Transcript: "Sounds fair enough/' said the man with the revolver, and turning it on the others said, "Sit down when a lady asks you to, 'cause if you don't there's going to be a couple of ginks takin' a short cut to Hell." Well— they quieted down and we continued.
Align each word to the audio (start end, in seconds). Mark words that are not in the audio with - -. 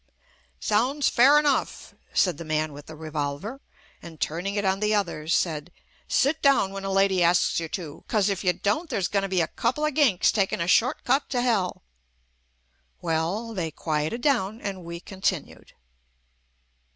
"Sounds 0.59 1.09
fair 1.09 1.39
enough/' 1.39 1.93
said 2.11 2.39
the 2.39 2.43
man 2.43 2.73
with 2.73 2.87
the 2.87 2.95
revolver, 2.95 3.61
and 4.01 4.19
turning 4.19 4.55
it 4.55 4.65
on 4.65 4.79
the 4.79 4.95
others 4.95 5.31
said, 5.35 5.71
"Sit 6.07 6.41
down 6.41 6.71
when 6.73 6.83
a 6.83 6.89
lady 6.91 7.21
asks 7.21 7.59
you 7.59 7.69
to, 7.69 8.03
'cause 8.07 8.27
if 8.27 8.43
you 8.43 8.51
don't 8.51 8.89
there's 8.89 9.07
going 9.07 9.21
to 9.21 9.29
be 9.29 9.41
a 9.41 9.47
couple 9.47 9.85
of 9.85 9.93
ginks 9.93 10.31
takin' 10.31 10.59
a 10.59 10.65
short 10.67 11.03
cut 11.03 11.29
to 11.29 11.41
Hell." 11.43 11.83
Well— 12.99 13.53
they 13.53 13.69
quieted 13.69 14.21
down 14.21 14.59
and 14.59 14.83
we 14.83 14.99
continued. 14.99 15.73